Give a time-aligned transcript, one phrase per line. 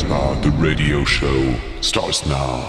[0.00, 2.62] Casbah, the radio show starts now.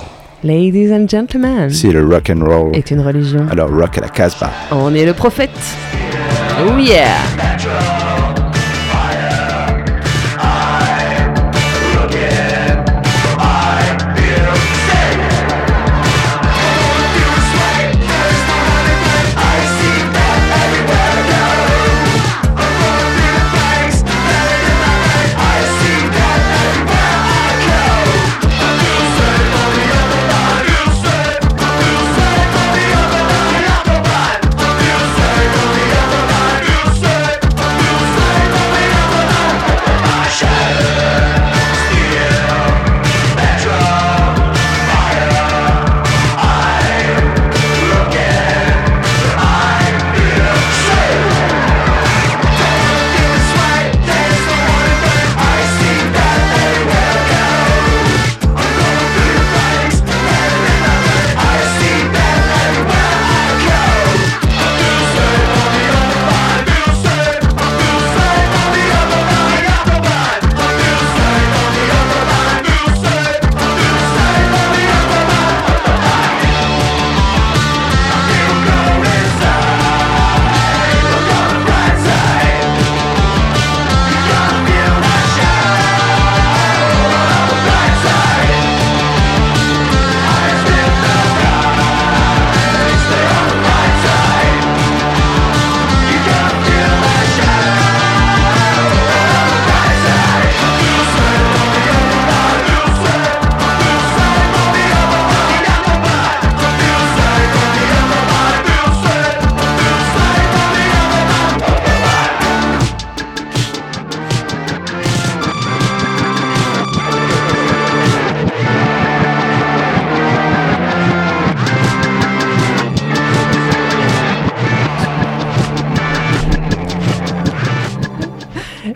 [0.43, 3.47] Ladies and gentlemen, Si le rock and roll, est une religion.
[3.49, 4.51] alors rock à la Casbah.
[4.71, 5.49] On est le prophète.
[6.59, 7.15] Oh yeah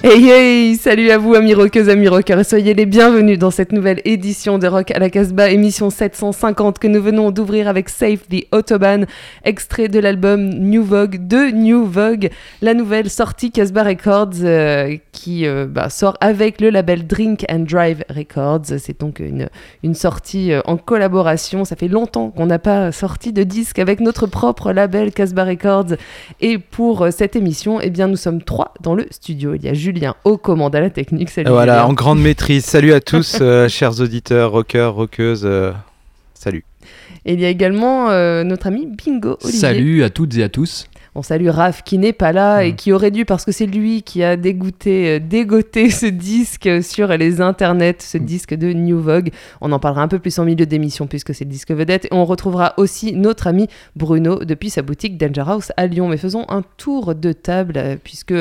[0.05, 0.54] Hey hey,
[0.85, 4.59] salut à vous amis rockeuses, amis rockers, et soyez les bienvenus dans cette nouvelle édition
[4.59, 9.07] de Rock à la Casbah, émission 750 que nous venons d'ouvrir avec Save the Autobahn,
[9.44, 12.29] extrait de l'album New Vogue de New Vogue,
[12.62, 17.66] la nouvelle sortie Casbah Records euh, qui euh, bah, sort avec le label Drink and
[17.67, 18.78] Drive Records.
[18.78, 19.50] C'est donc une,
[19.81, 21.66] une sortie euh, en collaboration.
[21.66, 25.96] Ça fait longtemps qu'on n'a pas sorti de disque avec notre propre label Casbah Records.
[26.41, 29.56] Et pour cette émission, eh bien, nous sommes trois dans le studio.
[29.56, 31.30] Il y a Julien aux commandes à la technique.
[31.30, 31.86] Salut Voilà, Julien.
[31.88, 32.66] en grande maîtrise.
[32.66, 35.44] Salut à tous, euh, chers auditeurs, rockers, rockeuses.
[35.46, 35.72] euh,
[36.34, 36.63] salut.
[37.25, 39.59] Et il y a également euh, notre ami Bingo Olivier.
[39.59, 40.88] Salut à toutes et à tous.
[41.16, 42.76] On salue Raph qui n'est pas là et Mm.
[42.76, 47.08] qui aurait dû, parce que c'est lui qui a dégoûté, euh, dégoté ce disque sur
[47.08, 49.30] les internets, ce disque de New Vogue.
[49.62, 52.06] On en parlera un peu plus en milieu d'émission puisque c'est le disque vedette.
[52.06, 56.08] Et on retrouvera aussi notre ami Bruno depuis sa boutique Danger House à Lyon.
[56.09, 58.34] Mais faisons un tour de table euh, puisque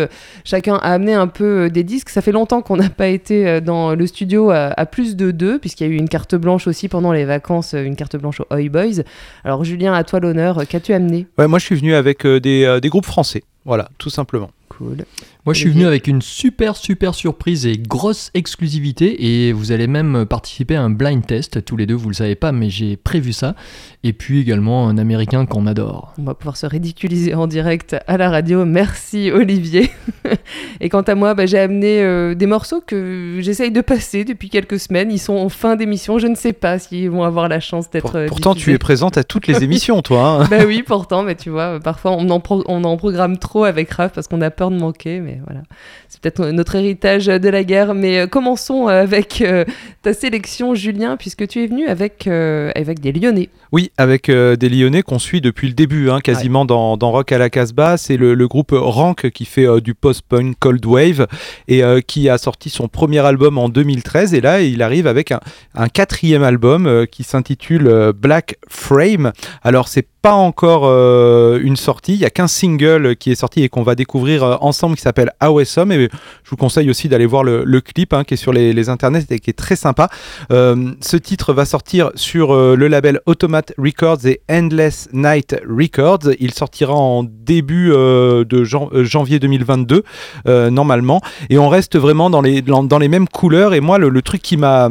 [0.45, 2.09] chacun a amené un peu euh, des disques.
[2.09, 5.59] Ça fait longtemps qu'on n'a pas été dans le studio à, à plus de deux
[5.59, 8.47] puisqu'il y a eu une carte blanche aussi pendant les vacances, une carte blanche aux
[8.55, 9.03] Oi Boys.
[9.45, 10.67] Alors Julien, à toi l'honneur.
[10.69, 11.27] Qu'as-tu amené?
[11.39, 13.42] Ouais, moi je suis venu avec euh, des, euh, des groupes français.
[13.64, 14.50] Voilà, tout simplement.
[14.79, 15.05] Cool.
[15.47, 19.27] Moi, je suis venu avec une super, super surprise et grosse exclusivité.
[19.47, 21.65] Et vous allez même participer à un blind test.
[21.65, 23.55] Tous les deux, vous le savez pas, mais j'ai prévu ça.
[24.03, 26.15] Et puis également un américain qu'on adore.
[26.19, 28.65] On va pouvoir se ridiculiser en direct à la radio.
[28.65, 29.91] Merci Olivier.
[30.81, 34.49] Et quant à moi, bah, j'ai amené euh, des morceaux que j'essaye de passer depuis
[34.51, 35.11] quelques semaines.
[35.11, 36.19] Ils sont en fin d'émission.
[36.19, 38.03] Je ne sais pas s'ils vont avoir la chance d'être.
[38.06, 40.43] Pour- euh, pourtant, tu es présente à toutes les émissions, toi.
[40.43, 40.47] hein.
[40.51, 43.91] bah oui, pourtant, mais tu vois, parfois on en, pro- on en programme trop avec
[43.91, 45.62] Raph parce qu'on a peur de manquer, mais voilà.
[46.08, 47.94] C'est peut-être notre héritage de la guerre.
[47.94, 49.64] Mais euh, commençons avec euh,
[50.02, 53.50] ta sélection, Julien, puisque tu es venu avec, euh, avec des Lyonnais.
[53.72, 57.32] Oui, avec euh, des Lyonnais qu'on suit depuis le début, hein, quasiment dans, dans Rock
[57.32, 57.96] à la Casbah.
[57.96, 61.26] C'est le, le groupe Rank qui fait euh, du post-punk Cold Wave
[61.69, 64.32] et euh, qui a sorti son premier album en 2013.
[64.34, 65.40] Et là, il arrive avec un,
[65.75, 69.32] un quatrième album euh, qui s'intitule euh, Black Frame.
[69.62, 72.15] Alors, c'est pas encore euh, une sortie.
[72.15, 75.03] Il y a qu'un single qui est sorti et qu'on va découvrir euh, ensemble qui
[75.03, 75.93] s'appelle Awesome.
[75.93, 79.26] Et je vous conseille aussi d'aller voir le, clip hein, qui est sur les, internets
[79.29, 80.09] et qui est très sympa.
[80.50, 86.32] Euh, ce titre va sortir sur euh, le label Automate Records et Endless Night Records.
[86.41, 90.05] Il sortira en début euh, de jan- euh, janvier 2022
[90.49, 91.20] euh, normalement.
[91.50, 92.62] Et on reste vraiment dans les,
[93.09, 93.75] mêmes couleurs.
[93.75, 94.88] Et moi, le truc qui m'a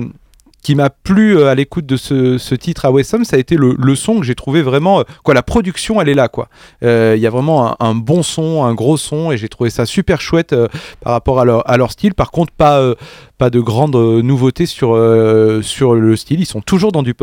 [0.63, 3.95] qui m'a plu euh, à l'écoute de ce, titre à Westham, ça a été le,
[3.95, 5.01] son que j'ai trouvé vraiment.
[5.01, 6.47] euh, quoi, la production, elle est là, quoi.
[6.83, 9.85] Euh, Il y a vraiment un, bon son, un gros son, et j'ai trouvé ça
[9.85, 10.55] super chouette
[11.01, 12.13] par rapport à leur, style.
[12.13, 12.95] Par contre, pas,
[13.51, 14.97] de grandes nouveautés sur,
[15.61, 16.39] sur le style.
[16.39, 17.13] Ils sont toujours dans du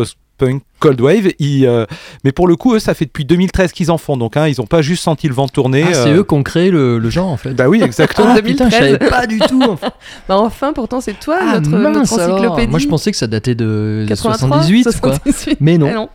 [0.40, 1.28] post-punk cold wave.
[1.38, 1.86] Ils, euh,
[2.24, 4.16] mais pour le coup, eux, ça fait depuis 2013 qu'ils en font.
[4.16, 5.84] Donc, hein, ils n'ont pas juste senti le vent tourner.
[5.88, 7.54] Ah, c'est euh, eux qui ont créé le, le genre en fait.
[7.54, 8.28] Bah oui, exactement.
[8.32, 8.98] En Ah, putain, je 2013.
[8.98, 9.60] savais pas du tout.
[10.28, 12.36] Bah enfin, pourtant, c'est toi, Ah, notre, mince, notre alors.
[12.36, 12.70] encyclopédie.
[12.70, 15.12] Moi je pensais que ça datait de 83, 78 quoi.
[15.14, 15.58] 78.
[15.60, 15.88] Mais non.
[15.90, 16.08] Ah non.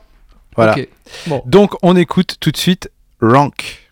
[0.55, 0.75] Voilà.
[1.27, 1.41] Bon.
[1.45, 2.89] Donc, on écoute tout de suite
[3.21, 3.84] Rank.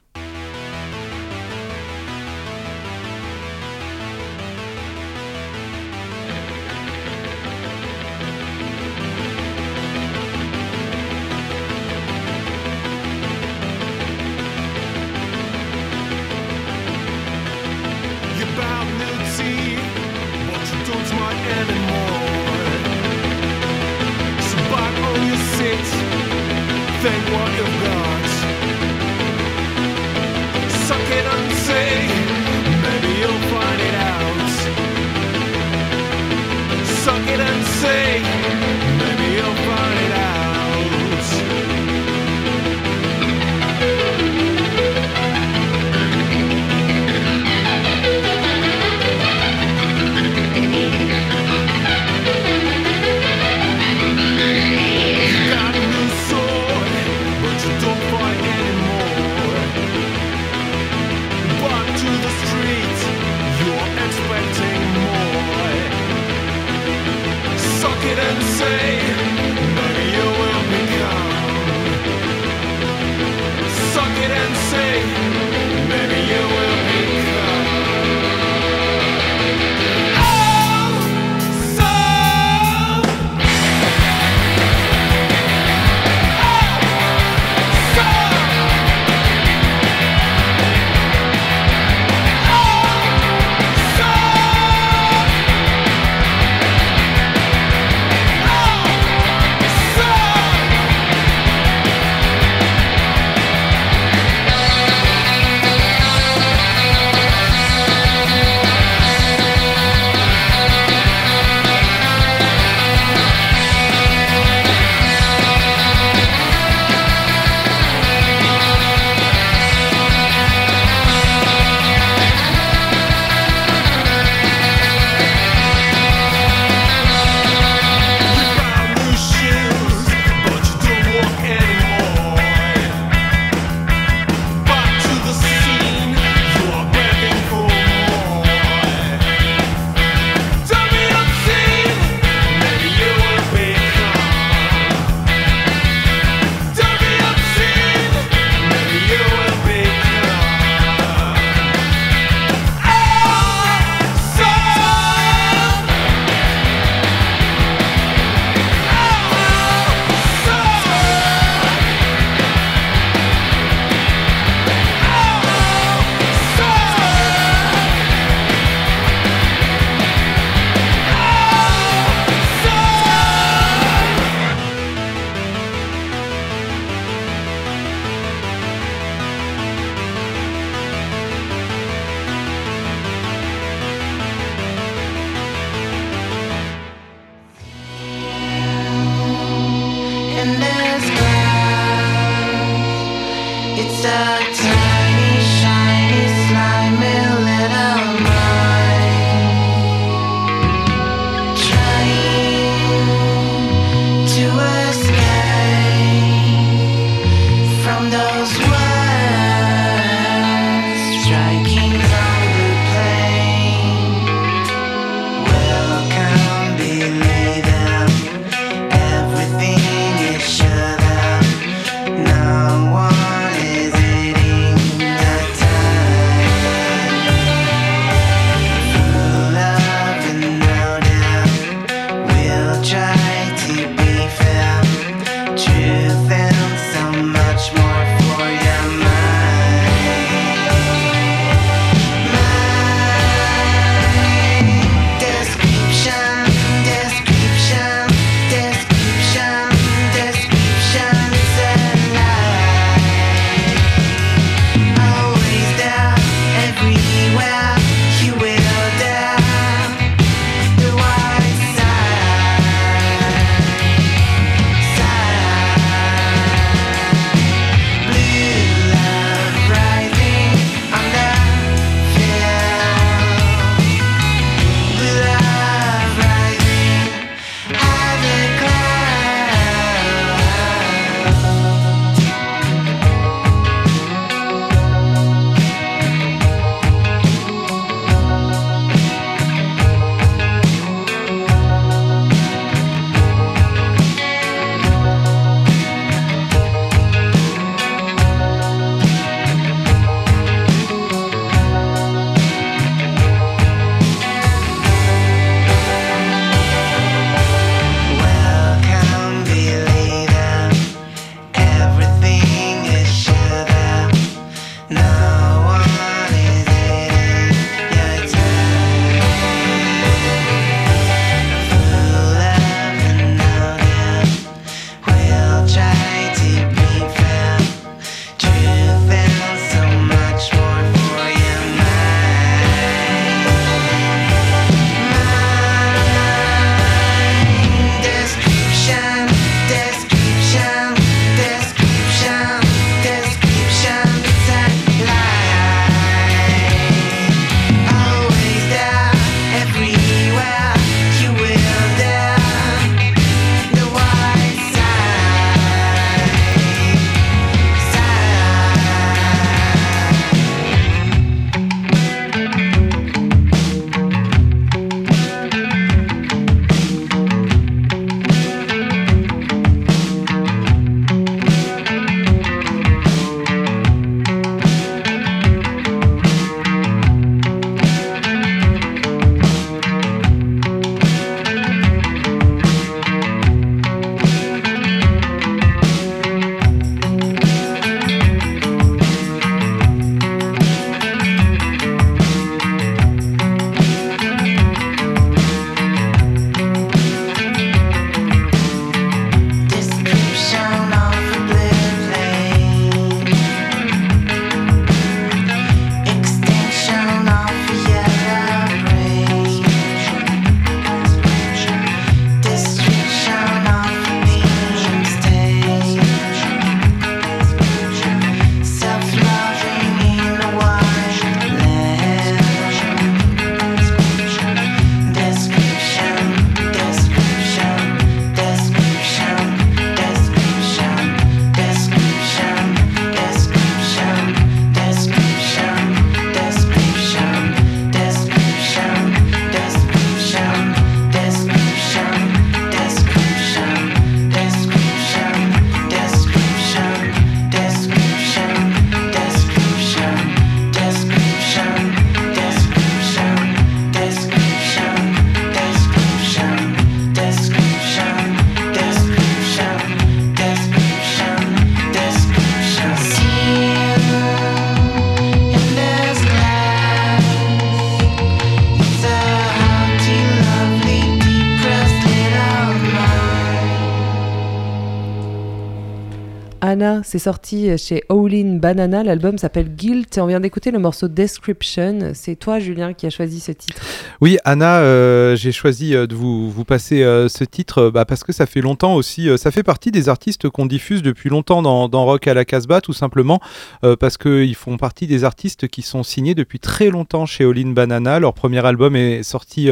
[477.13, 479.03] C'est sorti chez Owlin Banana.
[479.03, 482.13] L'album s'appelle Guilt et on vient d'écouter le morceau Description.
[482.15, 483.79] C'est toi, Julien, qui a choisi ce titre.
[484.19, 488.23] Oui, Anna, euh, j'ai choisi euh, de vous, vous passer euh, ce titre bah, parce
[488.23, 489.29] que ça fait longtemps aussi.
[489.37, 492.81] ça fait partie des artistes qu'on diffuse depuis longtemps dans, dans Rock à la Casbah,
[492.81, 493.39] tout simplement
[493.83, 497.59] euh, parce qu'ils font partie des artistes qui sont signés depuis très longtemps chez All
[497.59, 498.19] In Banana.
[498.19, 499.69] Leur premier album est sorti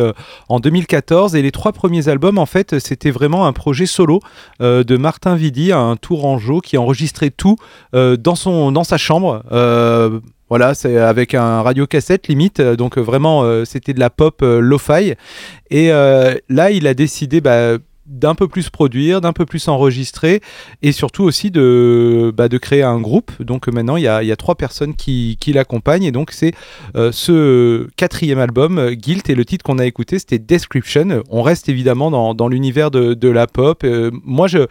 [0.48, 4.19] en 2014 et les trois premiers albums, en fait, c'était vraiment un projet solo
[4.60, 7.55] de Martin Vidi, un tourangeau qui enregistrait tout
[7.95, 9.43] euh, dans, son, dans sa chambre.
[9.51, 10.19] Euh,
[10.50, 15.13] voilà, c'est avec un radiocassette limite, euh, donc vraiment c'était de la pop euh, lo-fi.
[15.69, 20.41] Et là, il a décidé bah, d'un peu plus produire, d'un peu plus enregistrer,
[20.81, 23.31] et surtout aussi de, bah, de créer un groupe.
[23.41, 26.51] Donc maintenant, il y a, y a trois personnes qui, qui l'accompagnent, et donc c'est
[26.93, 31.23] ce quatrième album, Guilt, et le titre qu'on a écouté, c'était Description.
[31.29, 33.85] On reste évidemment dans, dans l'univers de, de la pop.
[34.25, 34.67] Moi, je-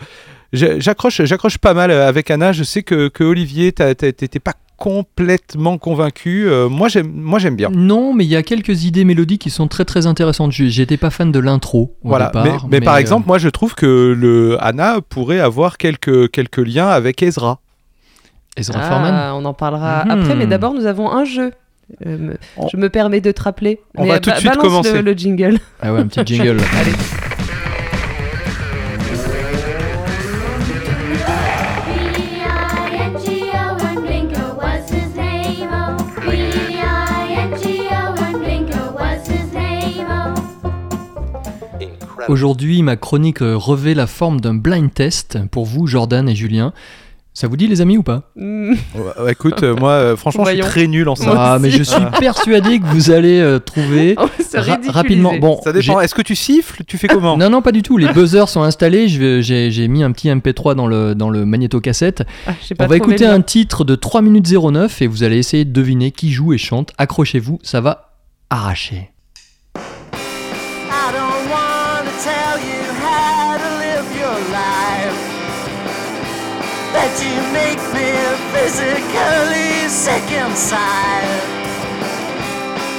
[0.53, 2.53] J'accroche, j'accroche pas mal euh, avec Anna.
[2.53, 6.49] Je sais que, que Olivier, t'étais pas complètement convaincu.
[6.49, 7.69] Euh, moi, j'aime, moi, j'aime bien.
[7.71, 10.53] Non, mais il y a quelques idées mélodiques qui sont très très intéressantes.
[10.53, 12.27] J'étais pas fan de l'intro Voilà.
[12.29, 12.67] départ.
[12.69, 16.59] mais, mais par euh, exemple, moi, je trouve que le Anna pourrait avoir quelques, quelques
[16.59, 17.61] liens avec Ezra.
[18.57, 18.81] Ezra.
[18.83, 20.11] Ah, on en parlera Mhm.
[20.11, 21.53] après, mais d'abord, nous avons un jeu.
[22.07, 23.81] Euh, On- Je me permets de te rappeler.
[23.97, 24.95] On Mais va tout de suite commencer.
[24.95, 25.59] Le, le jingle.
[25.83, 26.57] Ah ouais, un petit jingle.
[26.81, 26.93] Allez.
[42.31, 46.73] Aujourd'hui, ma chronique euh, revêt la forme d'un blind test pour vous, Jordan et Julien.
[47.35, 48.71] Ça vous dit, les amis, ou pas Mm.
[48.95, 50.71] Ouais, ouais, écoute, euh, moi, euh, franchement, je suis Voyons.
[50.71, 51.33] très nul en ça.
[51.37, 54.15] Ah, mais je suis persuadé que vous allez euh, trouver
[54.55, 55.33] ra- rapidement.
[55.41, 56.01] Bon, Ça dépend.
[56.01, 56.85] Est-ce que tu siffles?
[56.87, 57.37] Tu fais comment?
[57.41, 57.97] Non, non, pas du tout.
[57.97, 59.09] Les buzzers sont installés.
[59.09, 62.23] J'ai mis un petit MP3 dans le, dans le magnétocassette.
[62.47, 65.39] Ah, j'ai pas On va écouter un titre de 3 minutes 09 et vous allez
[65.39, 66.93] essayer de deviner qui joue et chante.
[66.97, 68.13] Accrochez-vous, ça va
[68.51, 69.11] arracher.
[77.01, 78.13] That you make me
[78.53, 81.41] physically sick inside.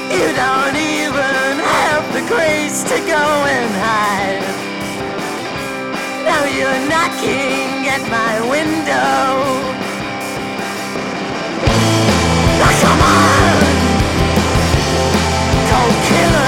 [0.10, 4.42] You don't even have the grace to go and hide.
[6.26, 9.38] Now you're knocking at my window.
[12.58, 13.62] Now come on,
[15.70, 16.41] cold killer.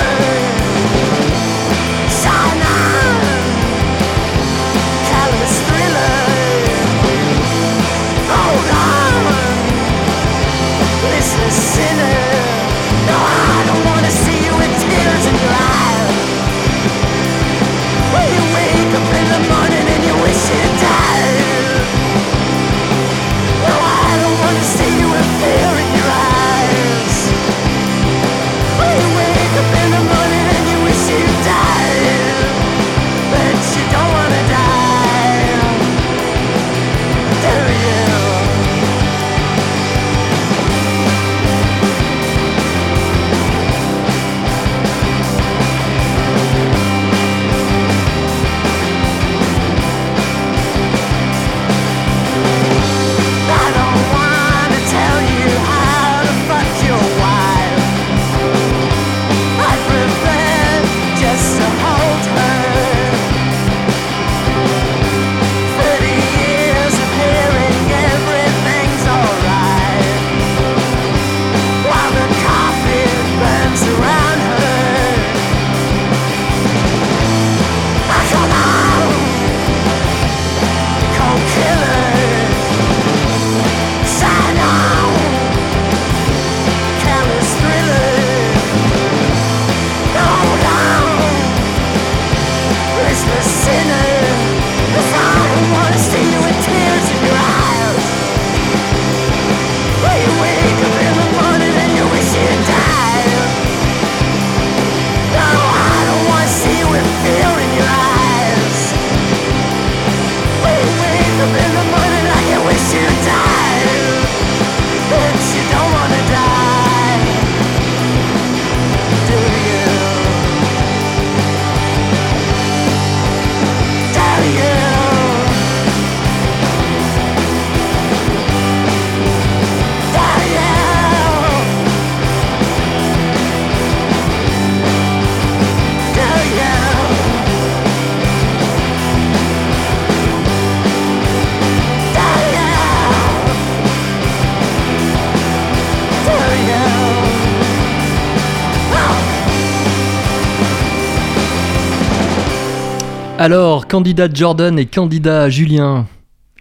[153.43, 156.07] Alors, candidat Jordan et candidat Julien,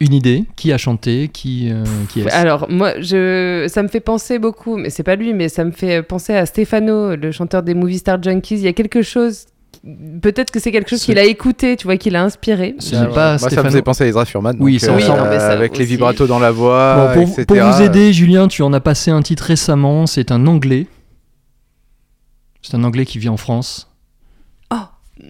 [0.00, 3.66] une idée Qui a chanté Qui, euh, qui est Alors, moi, je...
[3.68, 6.44] ça me fait penser beaucoup, mais c'est pas lui, mais ça me fait penser à
[6.44, 8.56] Stefano, le chanteur des Movie Star Junkies.
[8.56, 9.44] Il y a quelque chose.
[10.22, 12.74] Peut-être que c'est quelque chose qu'il a écouté, tu vois, qu'il a inspiré.
[12.80, 13.68] Ce n'est pas Moi, ça me Stefano.
[13.68, 14.56] faisait penser à Ezra Furman.
[14.58, 17.38] Oui, donc, ça euh, Oui, non, ça avec les vibratos dans la voix, Bon, pour,
[17.38, 17.44] etc.
[17.46, 20.08] pour vous aider, Julien, tu en as passé un titre récemment.
[20.08, 20.88] C'est un anglais.
[22.60, 23.91] C'est un anglais qui vit en France.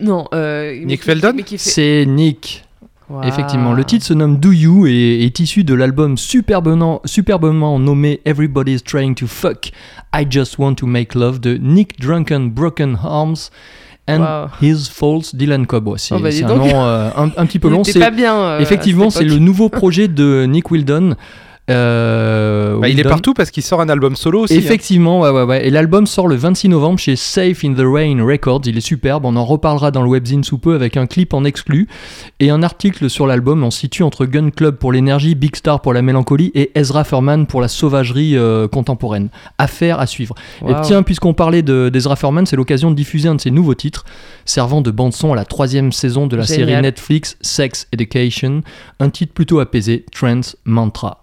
[0.01, 0.27] Non.
[0.35, 2.65] euh, Nick Feldon fait- C'est Nick.
[3.25, 8.23] Effectivement, le titre se nomme Do You et est issu de l'album superbement, superbement nommé
[8.25, 9.71] Everybody's Trying to Fuck,
[10.15, 13.51] I Just Want to Make Love de Nick Drunken Broken Arms
[14.09, 14.49] and Wow.
[14.63, 15.89] His False Dylan Cobb.
[15.89, 17.85] Ouais, C'est Oh, bah, un nom euh, un, un petit peu long.
[17.85, 18.35] C'est- pas bien.
[18.35, 21.15] euh, Effectivement, c'est le nouveau projet de Nick Wildon.
[21.71, 24.55] Euh, Bah, il est partout parce qu'il sort un album solo aussi.
[24.55, 24.59] hein.
[24.59, 25.67] Effectivement, ouais, ouais, ouais.
[25.67, 28.63] Et l'album sort le 26 novembre chez Safe in the Rain Records.
[28.67, 29.25] Il est superbe.
[29.25, 31.87] On en reparlera dans le webzine sous peu avec un clip en exclu
[32.41, 33.63] et un article sur l'album.
[33.63, 37.05] On se situe entre Gun Club pour l'énergie, Big Star pour la mélancolie et Ezra
[37.05, 39.29] Furman pour la sauvagerie euh, contemporaine.
[39.59, 40.35] Affaire à suivre.
[40.69, 43.75] Et tiens, puisqu'on parlait de- d'Ezra Furman, c'est l'occasion de diffuser un de ses nouveaux
[43.75, 44.05] titres,
[44.45, 46.69] servant de bande-son à la troisième saison de la Génial.
[46.69, 48.63] série Netflix Sex Education.
[48.99, 51.22] Un titre plutôt apaisé, Trans Mantra.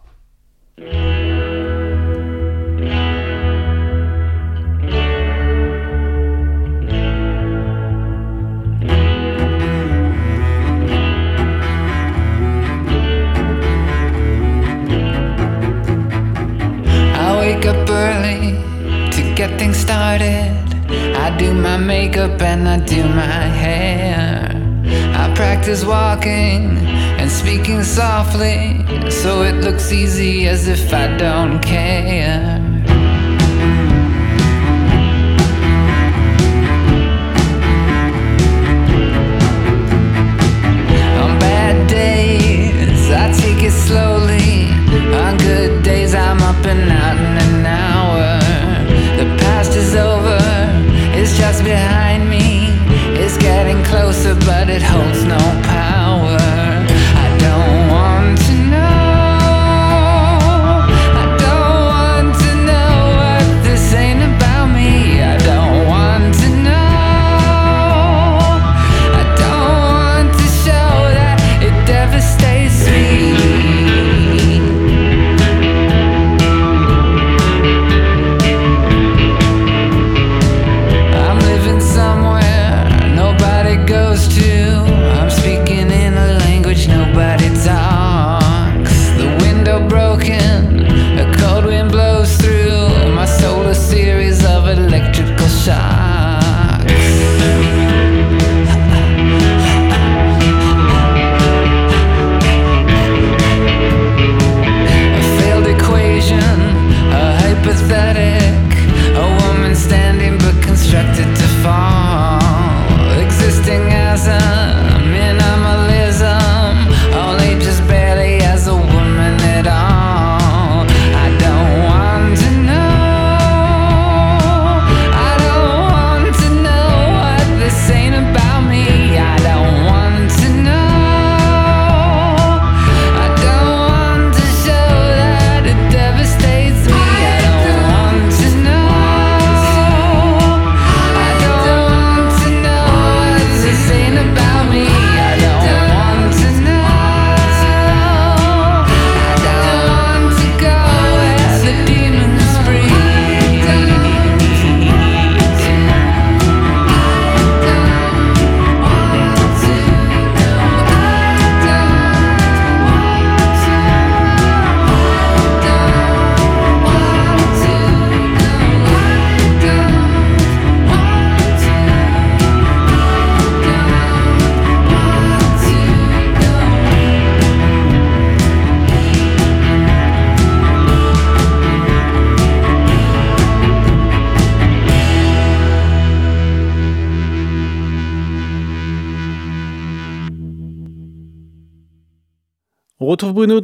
[19.40, 20.52] Get things started.
[21.16, 24.49] I do my makeup and I do my hair.
[25.40, 26.78] Practice walking
[27.18, 32.58] and speaking softly so it looks easy as if I don't care.
[41.22, 44.72] On bad days, I take it slowly.
[45.16, 48.40] On good days, I'm up and out in an hour.
[49.16, 50.38] The past is over,
[51.18, 52.49] it's just behind me.
[53.32, 55.99] It's getting closer, but it holds no power.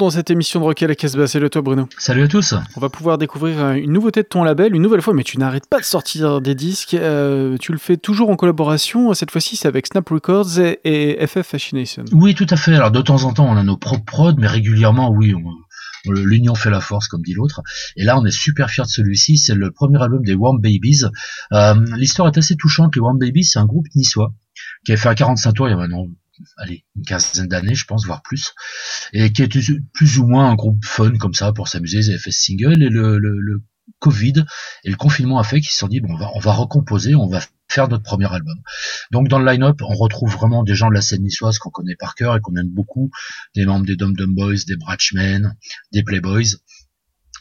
[0.06, 1.28] Dans cette émission de Rock à la Casbah.
[1.28, 1.90] Salut à toi Bruno.
[1.98, 2.54] Salut à tous.
[2.76, 5.38] On va pouvoir découvrir euh, une nouveauté de ton label, une nouvelle fois, mais tu
[5.40, 6.94] n'arrêtes pas de sortir des disques.
[6.94, 9.14] Euh, tu le fais toujours en collaboration.
[9.16, 12.06] Cette fois-ci, c'est avec Snap Records et, et FF Fascination.
[12.12, 12.76] Oui, tout à fait.
[12.76, 15.42] Alors de temps en temps, on a nos propres prods, mais régulièrement, oui, on-
[16.08, 17.62] on- l'union fait la force, comme dit l'autre.
[17.98, 19.38] Et là, on est super fiers de celui-ci.
[19.38, 21.02] C'est le premier album des Warm Babies.
[21.52, 22.96] Euh, L'histoire est assez touchante.
[22.96, 24.32] Les Warm Babies, c'est un groupe niçois
[24.86, 26.06] qui a fait un 45 tours il y a maintenant
[26.58, 28.54] allez, une quinzaine d'années, je pense, voire plus,
[29.14, 29.62] et qui était
[29.94, 32.00] plus ou moins un groupe fun comme ça pour s'amuser.
[32.00, 33.64] Ils avaient fait ce single et le,
[34.00, 34.44] Covid
[34.84, 37.14] et le confinement a fait qu'ils se sont dit bon, on va, on va recomposer,
[37.16, 38.56] on va faire notre premier album.
[39.12, 41.96] Donc dans le line-up, on retrouve vraiment des gens de la scène niçoise qu'on connaît
[41.96, 43.10] par cœur et qu'on aime beaucoup,
[43.56, 45.56] des membres des Dum Dum Boys, des Bratchmen,
[45.92, 46.58] des Playboys.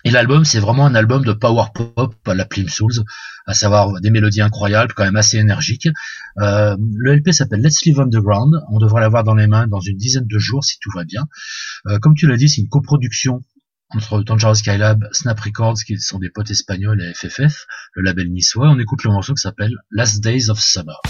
[0.04, 3.04] Et l'album, c'est vraiment un album de power pop à la Plim Souls,
[3.46, 5.88] à savoir des mélodies incroyables, quand même assez énergiques.
[6.38, 8.54] Euh, le LP s'appelle Let's Live Underground.
[8.70, 11.26] On devrait l'avoir dans les mains dans une dizaine de jours si tout va bien.
[11.86, 13.42] Euh, comme tu l'as dit, c'est une coproduction
[13.90, 18.68] entre Dangerous Skylab, Snap Records, qui sont des potes espagnols, et FFF, le label niçois.
[18.68, 21.00] On écoute le morceau qui s'appelle Last Days of Summer.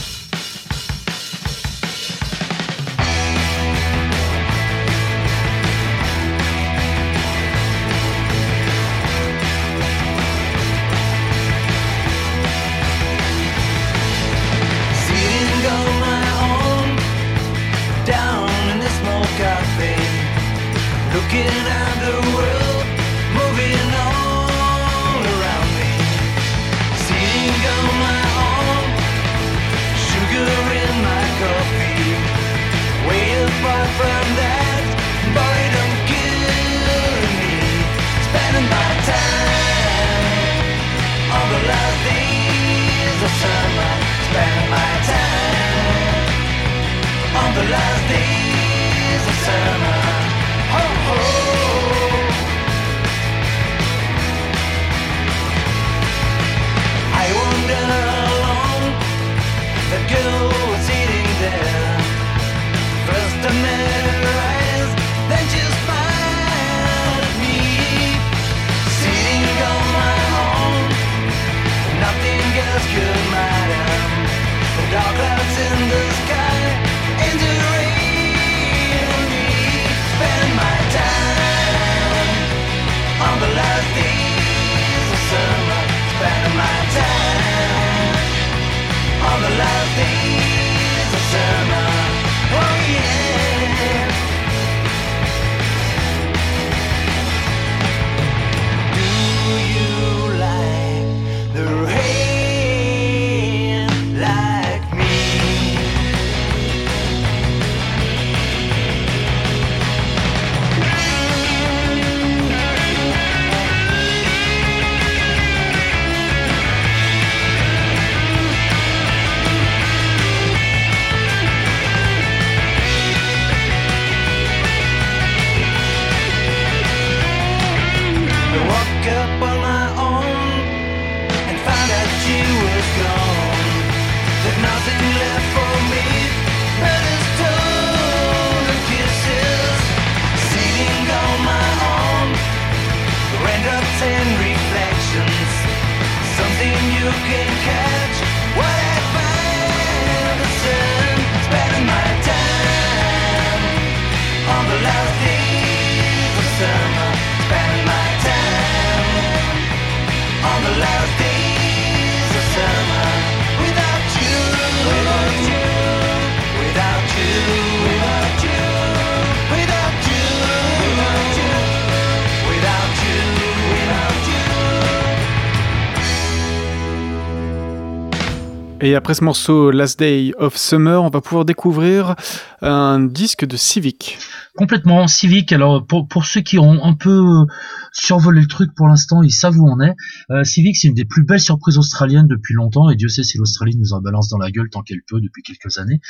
[178.84, 182.16] Et après ce morceau Last Day of Summer, on va pouvoir découvrir
[182.60, 184.18] un disque de Civic.
[184.58, 185.52] complètement civique.
[185.52, 187.46] Alors pour, ceux qui ont un peu euh,
[187.94, 189.94] survolé le truc pour l'instant, ils savent où on est.
[190.30, 193.38] Euh, Civic, c'est une des plus belles surprises australiennes depuis longtemps, et Dieu sait si
[193.38, 196.00] l'Australie nous en balance dans la gueule tant qu'elle peut depuis quelques années.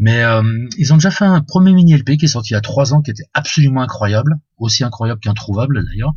[0.00, 0.42] Mais euh,
[0.78, 2.92] ils ont déjà fait un premier mini LP qui est sorti il y a trois
[2.92, 6.14] ans, qui était absolument incroyable, aussi incroyable qu'introuvable d'ailleurs.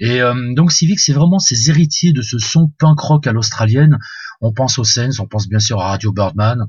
[0.00, 0.20] Et
[0.54, 3.98] donc Civic, c'est vraiment ces héritiers de ce son punk rock à l'australienne.
[4.40, 6.66] On pense aux Sens, on pense bien sûr à Radio Birdman,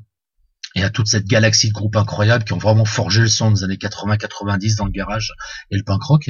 [0.76, 3.64] et à toute cette galaxie de groupes incroyables qui ont vraiment forgé le son des
[3.64, 5.34] années 80-90 dans le garage
[5.72, 6.30] et le punk rock.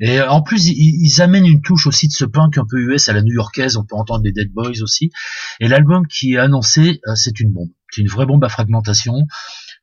[0.00, 2.78] Et euh, en plus, ils, ils amènent une touche aussi de ce punk un peu
[2.78, 5.10] US à la new-yorkaise, on peut entendre les Dead Boys aussi.
[5.60, 7.70] Et l'album qui est annoncé, euh, c'est une bombe.
[7.90, 9.26] C'est une vraie bombe à fragmentation.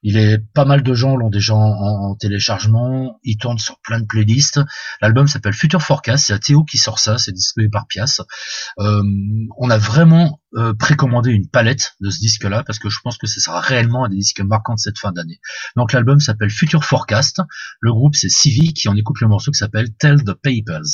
[0.04, 3.20] Il est pas mal de gens l'ont déjà en, en téléchargement.
[3.24, 4.60] Il tourne sur plein de playlists.
[5.02, 6.26] L'album s'appelle Future Forecast.
[6.28, 7.18] C'est Théo qui sort ça.
[7.18, 8.22] C'est distribué par Pias.
[8.80, 9.02] Euh,
[9.58, 13.26] on a vraiment euh, précommandé une palette de ce disque-là parce que je pense que
[13.26, 15.40] ce sera réellement un des disques marquants de cette fin d'année.
[15.76, 17.42] Donc l'album s'appelle Future Forecast.
[17.80, 20.94] Le groupe c'est Civic et on écoute le morceau qui s'appelle Tell the Papers.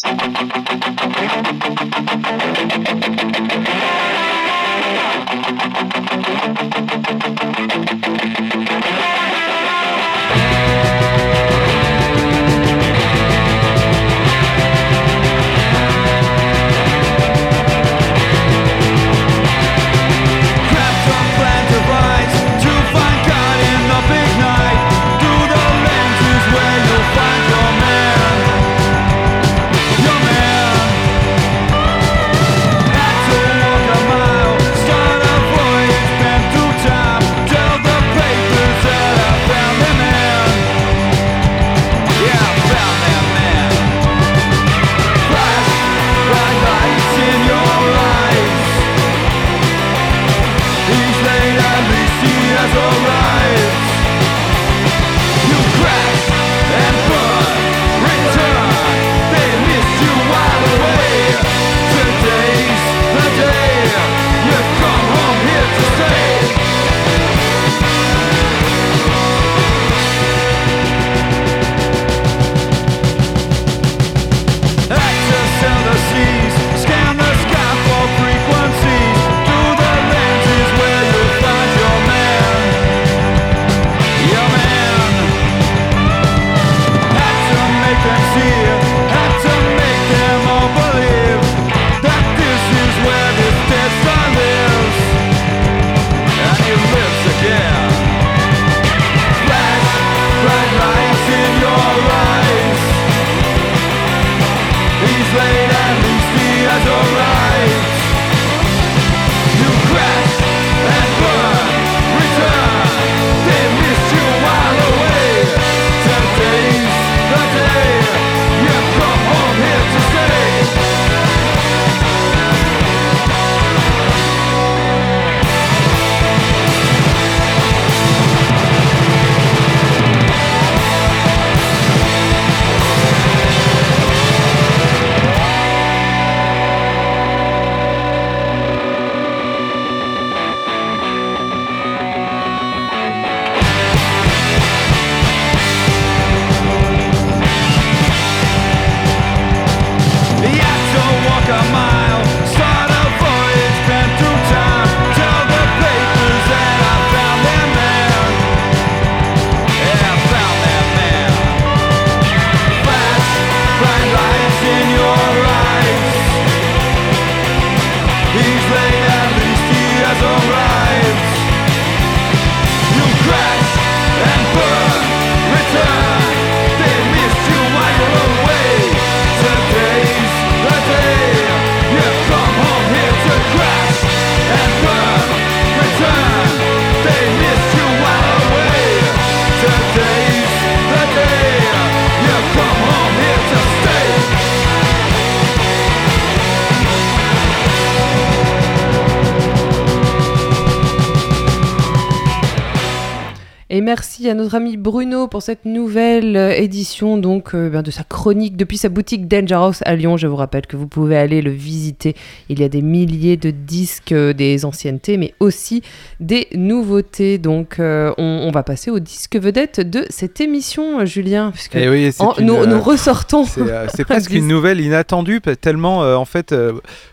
[204.29, 207.91] Et merci à notre ami Bruno pour cette nouvelle euh, édition donc euh, ben, de
[207.91, 210.17] sa chronique depuis sa boutique Dangerous à Lyon.
[210.17, 212.15] Je vous rappelle que vous pouvez aller le visiter.
[212.49, 215.83] Il y a des milliers de disques, euh, des anciennetés, mais aussi
[216.19, 217.37] des nouveautés.
[217.37, 221.87] Donc euh, on, on va passer au disque vedette de cette émission, Julien, puisque Et
[221.87, 223.45] oui, c'est en- une, nous, nous ressortons.
[223.45, 226.55] C'est presque une nouvelle inattendue, tellement en fait,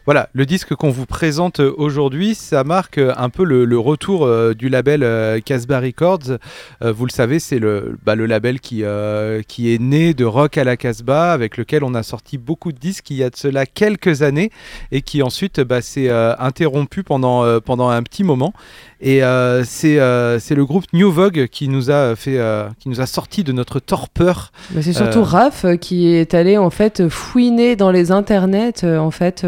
[0.07, 4.71] voilà, le disque qu'on vous présente aujourd'hui, ça marque un peu le, le retour du
[4.71, 6.39] label Casbah Records.
[6.81, 10.59] Vous le savez, c'est le, bah, le label qui, euh, qui est né de Rock
[10.59, 13.37] à la Casbah, avec lequel on a sorti beaucoup de disques il y a de
[13.37, 14.51] cela quelques années,
[14.93, 18.53] et qui ensuite bah, s'est euh, interrompu euh, pendant un petit moment.
[19.01, 22.89] Et euh, c'est euh, c'est le groupe New Vogue qui nous a fait, euh, qui
[22.89, 24.53] nous a sorti de notre torpeur.
[24.75, 29.11] Mais c'est surtout Euh, Raph qui est allé en fait fouiner dans les internets en
[29.11, 29.47] fait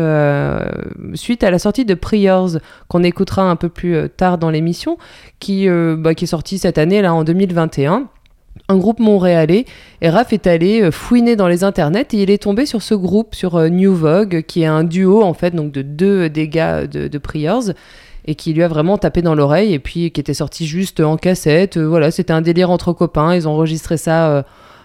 [1.15, 2.59] suite à la sortie de Priors
[2.89, 4.99] qu'on écoutera un peu plus tard dans l'émission
[5.41, 8.09] qui bah, qui est sorti cette année là en 2021
[8.69, 8.77] un.
[8.77, 9.65] Groupe montréalais.
[10.03, 13.35] Et Raph est allé fouiner dans les internets et il est tombé sur ce groupe
[13.35, 17.09] sur New Vogue qui est un duo en fait donc de deux des gars de,
[17.09, 17.71] de Priors
[18.27, 21.17] et qui lui a vraiment tapé dans l'oreille et puis qui était sorti juste en
[21.17, 21.77] cassette.
[21.77, 23.35] Euh, voilà, c'était un délire entre copains.
[23.35, 24.43] Ils ont enregistré ça euh,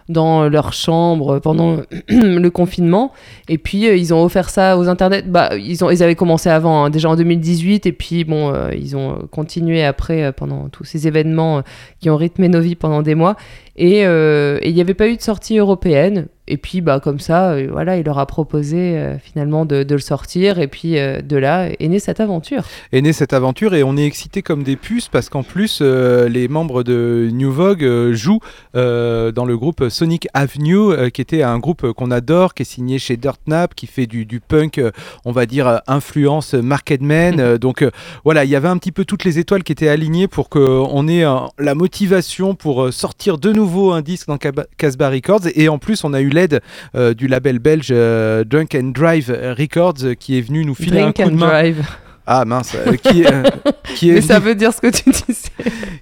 [0.09, 1.77] dans leur chambre pendant
[2.09, 3.11] le confinement.
[3.49, 5.23] Et puis euh, ils ont offert ça aux internets.
[5.23, 7.85] Bah, ils, ont, ils avaient commencé avant, hein, déjà en 2018.
[7.85, 11.63] Et puis bon, ils ont continué après pendant tous ces événements
[11.99, 13.35] qui ont rythmé nos vies pendant des mois.
[13.75, 16.27] Et euh, et il n'y avait pas eu de sortie européenne.
[16.45, 19.95] Et puis bah comme ça, euh, voilà, il leur a proposé euh, finalement de, de
[19.95, 20.59] le sortir.
[20.59, 22.65] Et puis de là est née cette aventure.
[22.91, 26.47] est née cette aventure et on est excités comme des puces parce qu'en plus les
[26.47, 28.41] membres de New Vogue jouent
[28.73, 33.15] dans le groupe Sonic Avenue qui était un groupe qu'on adore qui est signé chez
[33.17, 34.81] Dirtnap qui fait du, du punk
[35.25, 37.85] on va dire influence Marketman Euh, donc
[38.23, 41.07] voilà il y avait un petit peu toutes les étoiles qui étaient alignées pour qu'on
[41.07, 41.23] ait
[41.59, 44.37] la motivation pour sortir de nouveau un disque dans
[44.77, 46.59] Casbah Records et en plus on a eu l'aide
[46.95, 51.19] euh, du label belge euh, Drunk and Drive Records qui est venu nous filer Drink
[51.21, 51.85] un coup and de main drive.
[52.27, 53.43] ah mince, euh, qui, euh,
[53.95, 55.49] qui, est Mais ça veut dire ce que tu disais.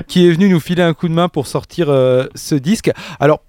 [0.08, 2.92] qui est venu nous filer un coup de main pour sortir euh, ce disque.
[3.20, 3.42] Alors,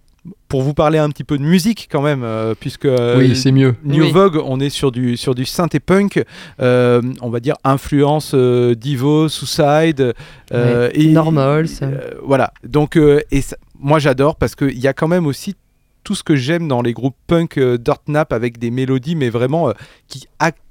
[0.49, 3.51] pour vous parler un petit peu de musique quand même, euh, puisque euh, Oui, c'est
[3.51, 3.75] mieux.
[3.85, 4.13] New Oui.
[4.13, 6.23] Vogue, on est sur du, sur du synthé punk,
[6.61, 10.13] euh, on va dire influence euh, Divo, Suicide,
[10.53, 11.67] euh, et, Normals.
[11.83, 15.55] euh, voilà, donc euh, et ça- moi j'adore parce qu'il y a quand même aussi
[16.05, 19.69] tout ce que j'aime dans les groupes punk euh, Dirtnap avec des mélodies, mais vraiment
[19.69, 19.73] euh,
[20.09, 20.27] qui,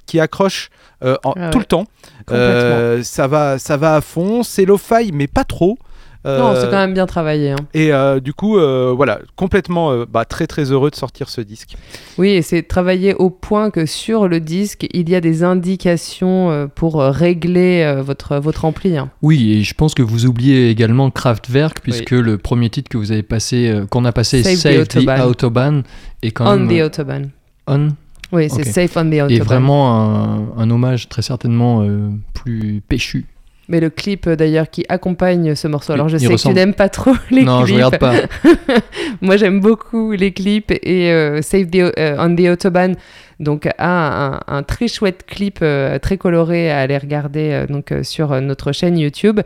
[0.06, 0.70] qui accrochent
[1.04, 1.86] euh, en- Ah tout le temps.
[2.32, 5.78] Euh, ça, va, ça va à fond, c'est lo-fi, mais pas trop.
[6.24, 7.52] Non, Euh, c'est quand même bien travaillé.
[7.52, 7.56] hein.
[7.74, 11.42] Et euh, du coup, euh, voilà, complètement euh, bah, très très heureux de sortir ce
[11.42, 11.76] disque.
[12.20, 16.52] Oui, et c'est travaillé au point que sur le disque, il y a des indications
[16.52, 18.98] euh, pour euh, régler euh, votre, votre ampli.
[18.98, 19.10] hein.
[19.24, 23.12] Oui, et je pense que vous oubliez également Kraftwerk, puisque le premier titre que vous
[23.12, 25.22] avez passé, euh, qu'on a passé, Save the Save, the Autobahn.
[25.28, 25.84] Autobahn,
[26.22, 27.30] est quand On même the euh, Autobahn.
[27.68, 27.88] on,
[28.32, 28.64] Oui, c'est.
[28.64, 29.32] Safe on the Autobahn.
[29.32, 33.26] et vraiment un, un hommage très certainement euh, plus péchu.
[33.72, 35.94] Mais le clip euh, d'ailleurs qui accompagne ce morceau.
[35.94, 37.68] Alors je Il sais que tu n'aimes pas trop les non, clips.
[37.70, 38.14] je regarde pas.
[39.22, 42.96] Moi j'aime beaucoup les clips et euh, Save the, euh, on the Autobahn
[43.40, 47.92] donc a un, un très chouette clip euh, très coloré à aller regarder euh, donc
[47.92, 49.40] euh, sur notre chaîne YouTube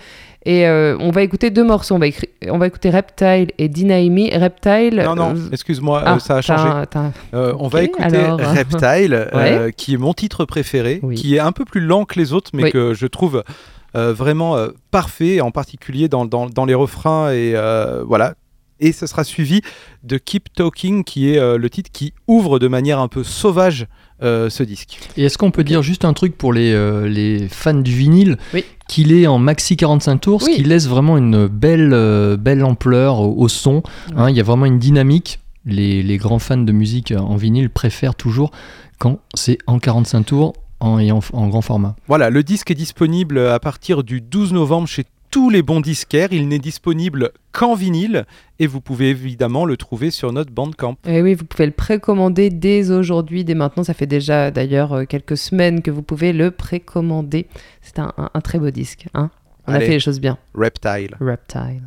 [0.46, 3.70] et euh, on va écouter deux morceaux on va, écri- on va écouter Reptile et
[3.70, 6.68] Deny Me Reptile Non, non, euh, excuse-moi, ah, euh, ça a changé.
[7.34, 8.40] on va écouter alors.
[8.40, 11.16] Reptile, euh, qui est mon titre préféré, Oui.
[11.16, 12.72] qui est un peu plus lent que les autres, mais Oui.
[12.72, 13.42] que je trouve euh,
[14.14, 17.32] vraiment euh, parfait, en particulier dans, dans- dans les refrains.
[17.32, 18.36] Et euh, voilà.
[18.82, 19.62] Et ce sera suivi
[20.04, 23.88] de Keep Talking, qui est euh, le titre qui ouvre de manière un peu sauvage
[24.22, 25.00] euh, ce disque.
[25.16, 28.38] Et est-ce qu'on peut dire juste un truc pour les, euh, les fans du vinyle?
[28.54, 28.66] Oui.
[28.90, 33.20] Qu'il est en maxi 45 tours, ce qui laisse vraiment une belle, euh, belle ampleur
[33.22, 33.82] au, au son.
[34.18, 35.40] Hein, Il y a vraiment une dynamique.
[35.66, 38.52] Les, les grands fans de musique en vinyle préfèrent toujours
[39.00, 41.96] quand c'est en 45 tours en, et en, en grand format.
[42.08, 46.30] Voilà, le disque est disponible à partir du 12 novembre chez tous les bons disquaires.
[46.32, 48.26] Il n'est disponible qu'en vinyle
[48.60, 50.96] et vous pouvez évidemment le trouver sur notre Bandcamp.
[51.06, 53.84] Et oui, vous pouvez le précommander dès aujourd'hui, dès maintenant.
[53.84, 57.48] Ça fait déjà d'ailleurs euh, quelques semaines que vous pouvez le précommander.
[57.82, 59.08] C'est un, un- un très beau disque.
[59.14, 59.30] Hein?
[59.68, 59.84] On Allez.
[59.84, 60.38] a fait les choses bien.
[60.54, 61.16] Reptile.
[61.20, 61.82] Reptile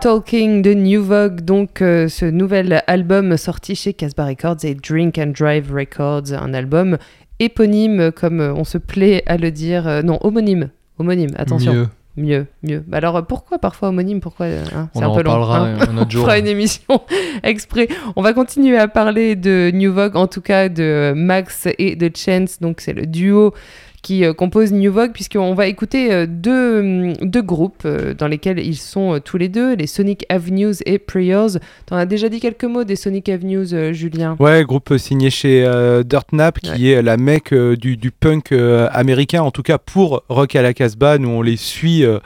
[0.00, 5.18] Talking de New Vogue, donc euh, ce nouvel album sorti chez Casbah Records et Drink
[5.18, 6.98] and Drive Records, un album
[7.40, 11.72] éponyme comme euh, on se plaît à le dire, euh, non homonyme, homonyme, attention.
[11.74, 11.88] Mieux.
[12.16, 12.82] Mieux, mieux.
[12.86, 15.32] Bah Alors pourquoi parfois homonyme Pourquoi hein, On C'est un en peu long.
[15.52, 15.76] hein.
[15.88, 16.22] un autre On jour.
[16.24, 17.00] fera une émission
[17.44, 17.86] exprès.
[18.16, 22.10] On va continuer à parler de New Vogue, en tout cas de Max et de
[22.16, 22.58] Chance.
[22.60, 23.54] Donc c'est le duo
[24.02, 28.28] qui euh, compose New Vogue, puisqu'on va écouter euh, deux, hum, deux groupes euh, dans
[28.28, 31.58] lesquels ils sont tous les deux, les Sonic Avenues et Prayers.
[31.86, 34.36] T'en as déjà dit quelques mots des Sonic Avenues, Julien?
[34.38, 38.52] Ouais, groupe signé chez euh, Dirt Nap, qui est la mec euh, du, du punk
[38.92, 41.18] américain, en tout cas pour Rock à la Casbah.
[41.18, 42.04] Nous, on les suit.
[42.04, 42.18] euh,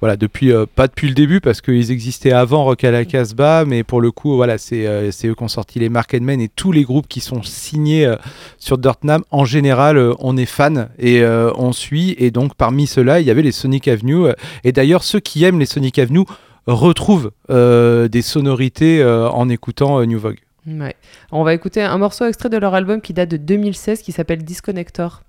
[0.00, 3.64] voilà, depuis euh, pas depuis le début parce qu'ils existaient avant Rock à la Casbah,
[3.64, 6.40] mais pour le coup, voilà, c'est euh, c'est eux qui ont sorti les Mark Men
[6.40, 8.16] et tous les groupes qui sont signés euh,
[8.58, 9.22] sur Dirt Nap.
[9.30, 12.14] En général, euh, on est fan et on suit.
[12.18, 14.26] Et donc, parmi ceux-là, il y avait les Sonic Avenue.
[14.64, 16.24] et d'ailleurs, ceux qui aiment les Sonic Avenue
[16.66, 20.40] retrouvent des sonorités en écoutant New Vogue.
[20.66, 20.96] Ouais.
[21.30, 24.44] On va écouter un morceau extrait de leur album qui date de 2016 qui s'appelle
[24.44, 25.22] Disconnector.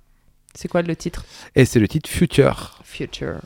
[0.54, 1.26] C'est quoi le titre?
[1.56, 2.80] Et c'est le titre Future.
[2.84, 3.42] Future.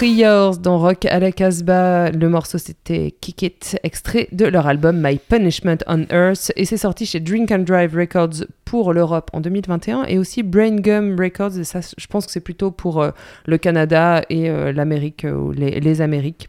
[0.00, 2.10] Prayers dans Rock à la Casbah.
[2.10, 6.50] Le morceau c'était Kick It, extrait de leur album My Punishment on Earth.
[6.56, 10.76] Et c'est sorti chez Drink and Drive Records pour l'Europe en 2021 et aussi Brain
[10.76, 11.58] Gum Records.
[11.58, 13.10] Et ça, je pense que c'est plutôt pour euh,
[13.44, 16.48] le Canada et euh, l'Amérique, euh, ou les, les Amériques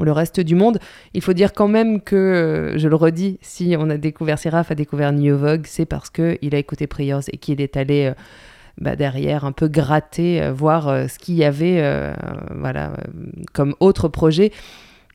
[0.00, 0.80] ou le reste du monde.
[1.14, 4.72] Il faut dire quand même que, je le redis, si on a découvert, si Raph
[4.72, 8.12] a découvert New Vogue, c'est parce qu'il a écouté Prayers et qu'il est allé
[8.80, 12.12] bah, derrière un peu gratter, euh, voir euh, ce qu'il y avait euh,
[13.52, 14.52] comme autre projet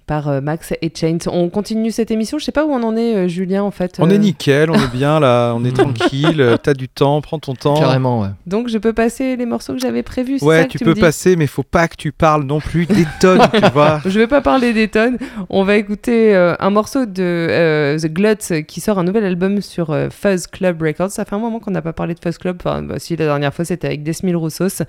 [0.08, 1.18] par euh, Max et Chains.
[1.28, 3.98] On continue cette émission, je sais pas où on en est, euh, Julien, en fait.
[4.00, 7.22] On euh, est nickel, on est bien là, on est tranquille, euh, t'as du temps,
[7.22, 7.76] prends ton temps.
[7.76, 8.30] Carrément, ouais.
[8.48, 11.02] Donc je peux passer les morceaux que j'avais prévus, ça Ouais, que tu peux dis
[11.02, 14.02] passer, mais faut pas que tu parles non plus des tonnes, tu vois.
[14.06, 15.18] Je vais pas parler des tonnes.
[15.50, 19.26] On va écouter euh, un morceau de euh, The Gluts euh, qui sort un nouvel
[19.26, 21.12] album sur euh, Fuzz Club Records.
[21.12, 22.58] Ça fait un moment qu'on n'a pas parlé de Fuzz Club.
[22.64, 24.84] Enfin, bah, si la dernière fois c'était avec Desmil Roussos,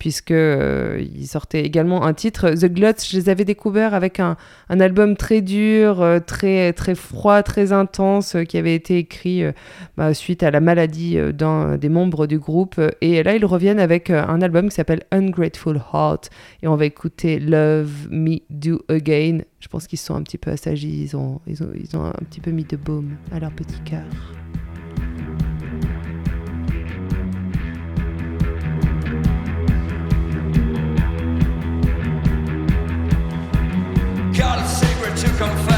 [0.00, 2.50] puisque euh, ils sortaient également un titre.
[2.50, 4.36] The Gluts, je les avais découverts avec un,
[4.70, 9.44] un album très dur, euh, très très froid, très intense, euh, qui avait été écrit
[9.44, 9.52] euh,
[9.98, 12.80] bah, suite à la maladie d'un des membres du groupe.
[13.02, 16.30] Et là, ils reviennent avec un album qui s'appelle Ungrateful Heart.
[16.62, 19.40] Et on va écouter Love Me Do Again.
[19.60, 21.02] Je pense qu'ils sont un petit peu assagis.
[21.02, 23.80] Ils ont, ils ont, ils ont un petit peu mis de baume à leur petit
[23.84, 24.06] cœur.
[35.40, 35.69] come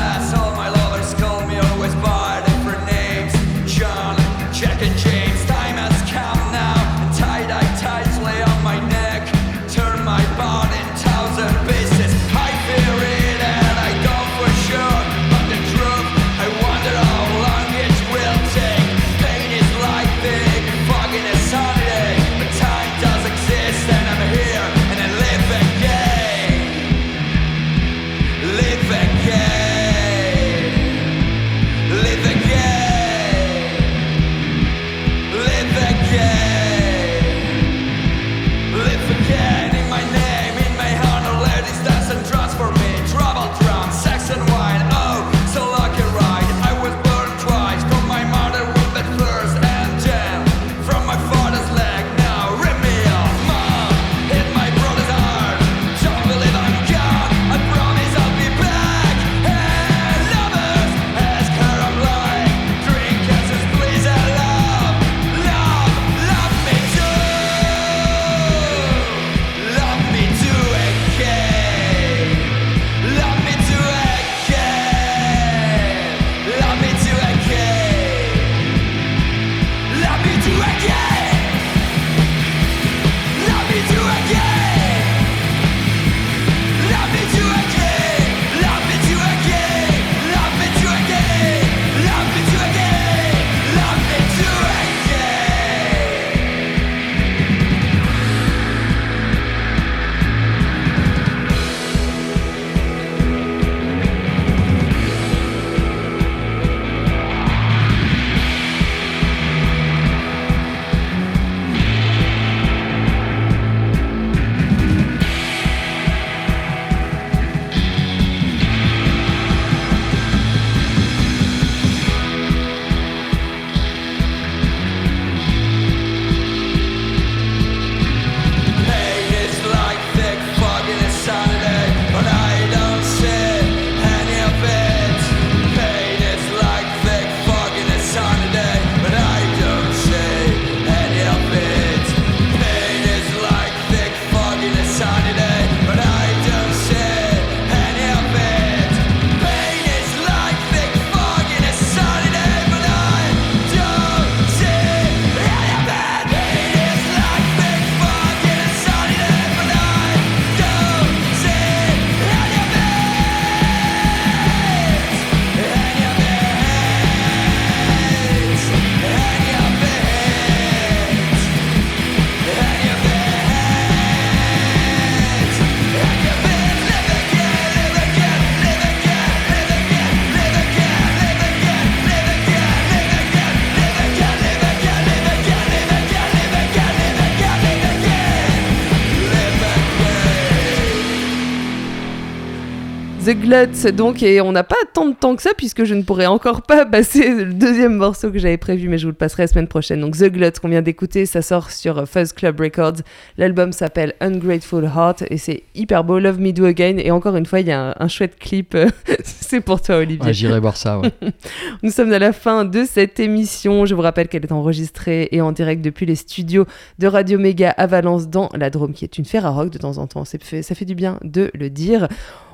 [193.52, 196.02] The Glut, donc, et on n'a pas tant de temps que ça, puisque je ne
[196.02, 199.42] pourrais encore pas passer le deuxième morceau que j'avais prévu, mais je vous le passerai
[199.42, 200.00] la semaine prochaine.
[200.00, 203.02] Donc, The Glut, qu'on vient d'écouter, ça sort sur Fuzz Club Records.
[203.36, 207.44] L'album s'appelle Ungrateful Heart, et c'est hyper beau, Love Me Do Again, et encore une
[207.46, 208.74] fois, il y a un, un chouette clip,
[209.24, 210.24] c'est pour toi, Olivier.
[210.24, 211.10] Ouais, J'irai voir ça, ouais.
[211.82, 213.84] Nous sommes à la fin de cette émission.
[213.84, 216.64] Je vous rappelle qu'elle est enregistrée et en direct depuis les studios
[216.98, 220.06] de Radio Méga à Valence dans la Drôme, qui est une ferrarock de temps en
[220.06, 220.24] temps.
[220.24, 222.08] Fait- ça fait du bien de le dire.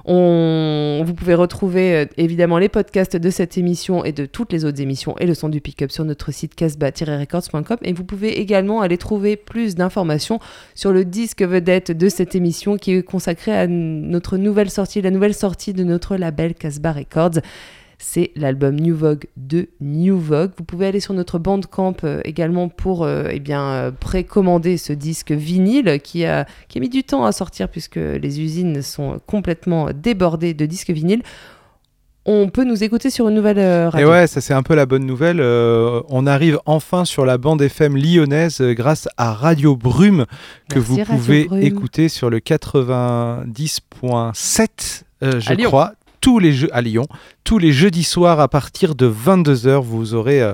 [0.09, 4.81] Vous pouvez retrouver euh, évidemment les podcasts de cette émission et de toutes les autres
[4.81, 8.97] émissions et le son du pick-up sur notre site casbah-records.com et vous pouvez également aller
[8.97, 10.41] trouver plus d'informations
[10.75, 15.11] sur le disque vedette de cette émission qui est consacré à notre nouvelle sortie, la
[15.11, 17.41] nouvelle sortie de notre label Casbah Records.
[18.01, 20.53] C'est l'album New Vogue de New Vogue.
[20.57, 24.93] Vous pouvez aller sur notre bandcamp euh, également pour euh, eh bien, euh, précommander ce
[24.93, 29.19] disque vinyle qui a, qui a mis du temps à sortir puisque les usines sont
[29.27, 31.23] complètement débordées de disques vinyles.
[32.31, 34.11] On peut nous écouter sur une nouvelle euh, Et radio.
[34.11, 35.41] ouais, ça c'est un peu la bonne nouvelle.
[35.41, 40.27] euh, on arrive enfin sur la bande FM lyonnaise euh, grâce à Radio Brume
[40.69, 41.63] que Merci, vous Radio pouvez Brume.
[41.63, 45.93] écouter sur le 90.7, euh, je À crois.
[46.21, 47.07] Tous les jeux à Lyon,
[47.45, 50.53] tous les jeudis soirs à partir de 22h, vous aurez euh,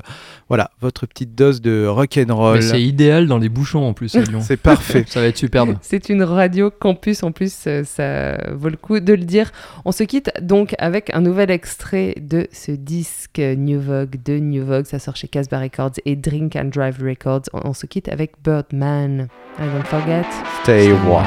[0.49, 2.57] voilà votre petite dose de rock and roll.
[2.57, 4.41] Mais c'est idéal dans les bouchons en plus à Lyon.
[4.47, 5.05] C'est parfait.
[5.09, 5.77] Ça va être superbe.
[5.83, 9.51] C'est une radio campus en plus, euh, ça vaut le coup de le dire.
[9.85, 14.65] On se quitte donc avec un nouvel extrait de ce disque New Vogue de New
[14.65, 14.87] Vogue.
[14.87, 17.43] Ça sort chez Casbah Records et Drink and Drive Records.
[17.53, 19.29] On, on se quitte avec Birdman.
[19.59, 20.27] I don't forget.
[20.63, 21.25] Stay wild.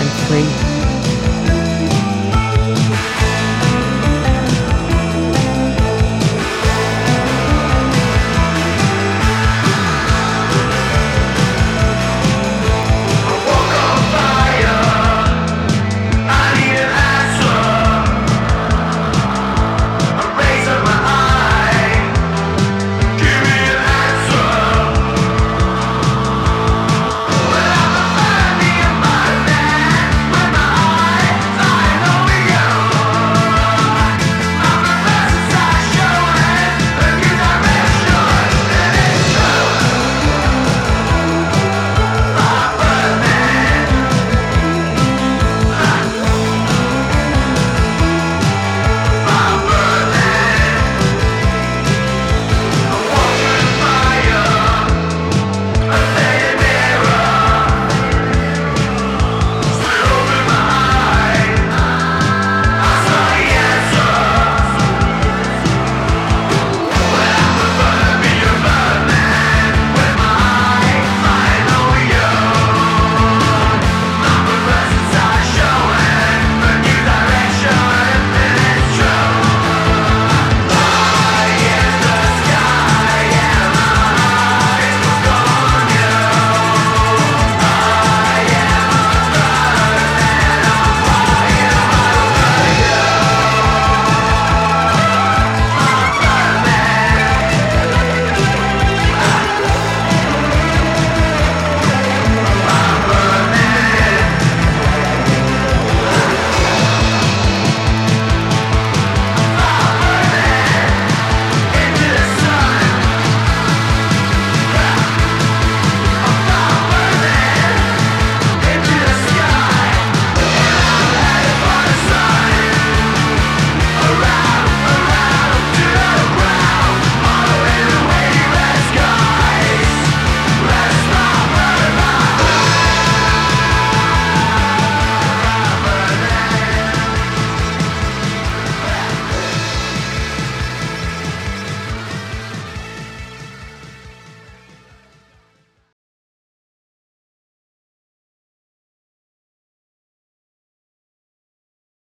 [0.00, 0.79] And free.